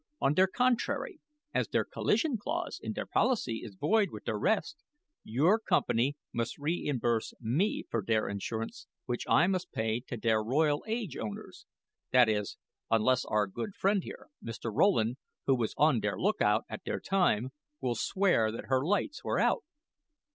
On 0.19 0.33
der 0.33 0.47
contrary, 0.47 1.19
as 1.53 1.67
der 1.67 1.83
collision 1.85 2.35
clause 2.35 2.79
in 2.81 2.91
der 2.91 3.05
policy 3.05 3.57
is 3.63 3.75
void 3.75 4.09
with 4.09 4.23
der 4.25 4.35
rest, 4.35 4.77
your 5.23 5.59
company 5.59 6.17
must 6.33 6.57
reimburse 6.57 7.35
me 7.39 7.83
for 7.87 8.01
der 8.01 8.27
insurance 8.27 8.87
which 9.05 9.27
I 9.29 9.45
must 9.45 9.71
pay 9.71 9.99
to 10.07 10.17
der 10.17 10.41
Royal 10.43 10.83
Age 10.87 11.17
owners 11.17 11.67
that 12.09 12.27
is, 12.27 12.57
unless 12.89 13.25
our 13.25 13.45
good 13.45 13.75
friend 13.75 14.03
here, 14.03 14.31
Mr. 14.43 14.71
Rowland, 14.73 15.17
who 15.45 15.53
was 15.53 15.75
on 15.77 15.99
der 15.99 16.17
lookout 16.19 16.65
at 16.67 16.83
der 16.83 16.99
time, 16.99 17.51
will 17.79 17.93
swear 17.93 18.51
that 18.51 18.69
her 18.69 18.83
lights 18.83 19.23
were 19.23 19.37
out." 19.39 19.63